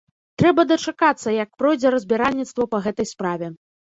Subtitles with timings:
[0.41, 3.51] Трэба дачакацца, як пройдзе разбіральніцтва па гэтай справе.